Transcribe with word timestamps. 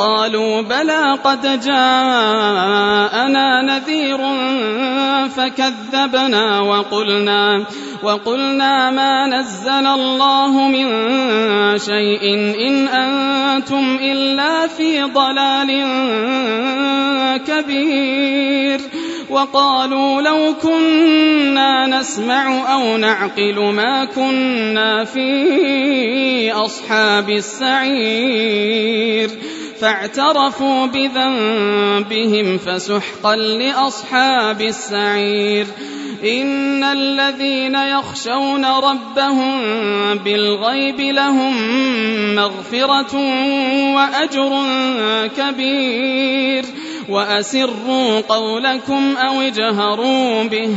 قالوا 0.00 0.60
بلى 0.60 1.18
قد 1.24 1.60
جاءنا 1.60 3.62
نذير 3.62 4.18
فكذبنا 5.28 6.60
وقلنا 6.60 7.64
وقلنا 8.02 8.90
ما 8.90 9.26
نزل 9.26 9.86
الله 9.86 10.68
من 10.68 10.88
شيء 11.78 12.34
إن 12.66 12.88
أنتم 12.88 13.98
إلا 14.02 14.66
في 14.66 15.02
ضلال 15.02 15.68
كبير 17.46 18.80
وقالوا 19.30 20.22
لو 20.22 20.54
كنا 20.62 21.86
نسمع 21.86 22.74
أو 22.74 22.96
نعقل 22.96 23.60
ما 23.60 24.04
كنا 24.04 25.04
في 25.04 26.52
أصحاب 26.52 27.30
السعير 27.30 29.30
فاعترفوا 29.80 30.86
بذنبهم 30.86 32.58
فسحقا 32.58 33.36
لأصحاب 33.36 34.60
السعير. 34.60 35.66
إن 36.24 36.84
الذين 36.84 37.74
يخشون 37.74 38.64
ربهم 38.64 39.60
بالغيب 40.14 41.00
لهم 41.00 41.54
مغفرة 42.34 43.16
وأجر 43.94 44.64
كبير. 45.36 46.64
وأسروا 47.08 48.20
قولكم 48.20 49.16
أو 49.16 49.40
اجهروا 49.40 50.42
به. 50.42 50.76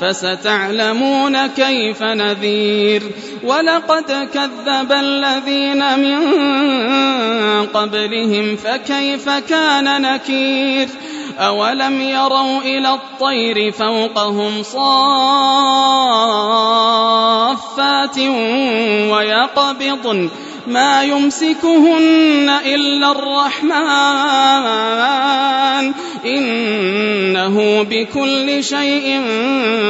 فستعلمون 0.00 1.46
كيف 1.46 2.02
نذير. 2.02 3.02
ولقد 3.44 4.28
كذب 4.34 4.92
الذين 4.92 5.98
من 5.98 6.20
قبلهم 7.66 8.56
فكيف 8.56 9.28
كان 9.28 10.02
نكير؟ 10.02 10.88
أولم 11.38 12.00
يروا 12.00 12.60
إلى 12.60 12.94
الطير 12.94 13.72
فوقهم 13.72 14.62
صافات 14.62 14.98
ويقبضن 19.10 20.30
ما 20.66 21.02
يمسكهن 21.02 22.50
إلا 22.66 23.10
الرحمن. 23.10 24.90
إنه 26.26 27.86
بكل 27.90 28.64
شيء 28.64 29.20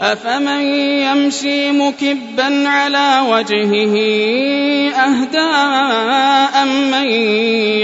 أفمن 0.00 0.60
يمشي 1.04 1.72
مكبا 1.72 2.68
على 2.68 3.20
وجهه 3.28 3.96
أهدى 4.96 5.38
أمن 6.62 7.06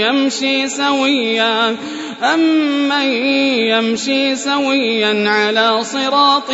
يمشي 0.01 0.67
سويا 0.67 1.75
أمن 2.23 3.05
يمشي 3.71 4.35
سويا 4.35 5.29
على 5.29 5.83
صراط 5.83 6.51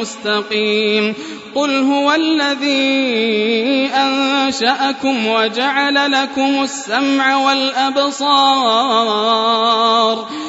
مستقيم 0.00 1.14
قل 1.54 1.76
هو 1.76 2.12
الذي 2.12 3.90
أنشأكم 3.94 5.26
وجعل 5.26 6.12
لكم 6.12 6.62
السمع 6.62 7.36
والأبصار 7.36 8.18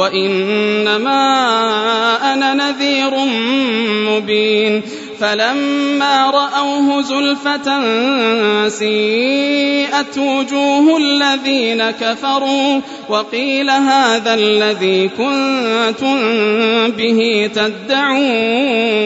وإنما 0.00 1.22
أنا 2.32 2.54
نذير 2.54 3.10
مبين 4.08 4.82
فلما 5.20 6.30
رأوه 6.30 7.02
زلفة 7.02 7.80
سيئت 8.68 10.18
وجوه 10.18 10.96
الذين 10.96 11.90
كفروا 11.90 12.80
وقيل 13.08 13.70
هذا 13.70 14.34
الذي 14.34 15.08
كنتم 15.08 16.20
به 16.90 17.50
تدعون 17.54 19.00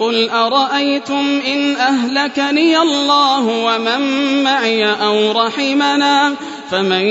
قل 0.00 0.28
أرأيتم 0.30 1.40
إن 1.46 1.76
أهلكني 1.76 2.78
الله 2.78 3.46
ومن 3.46 4.02
معي 4.44 4.84
أو 4.84 5.32
رحمنا 5.32 6.34
فمن 6.70 7.06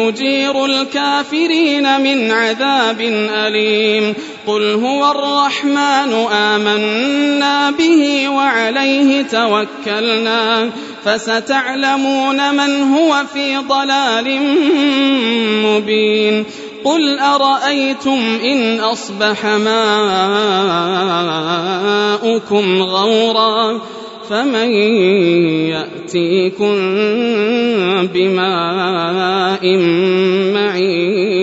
يجير 0.00 0.64
الكافرين 0.64 2.00
من 2.00 2.30
عذاب 2.30 3.00
أليم 3.30 4.14
قل 4.46 4.74
هو 4.74 5.10
الرحمن 5.10 6.12
آمنا 6.32 7.70
به 7.70 8.28
وعليه 8.28 9.22
توكلنا 9.22 10.70
فستعلمون 11.04 12.54
من 12.54 12.82
هو 12.94 13.24
في 13.34 13.56
ضلال 13.56 14.38
مبين 15.64 16.44
قل 16.84 17.18
أرأيتم 17.18 18.38
إن 18.44 18.80
أصبح 18.80 19.46
ماؤكم 22.24 22.82
غورا 22.82 23.80
فمن 24.28 24.70
يأتيكم 25.72 26.76
بماء 28.14 29.64
معين 30.54 31.37